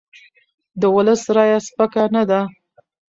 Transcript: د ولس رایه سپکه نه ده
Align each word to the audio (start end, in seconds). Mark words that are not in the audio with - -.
د 0.79 0.83
ولس 0.95 1.21
رایه 1.35 1.59
سپکه 1.67 2.03
نه 2.15 2.23
ده 2.29 2.41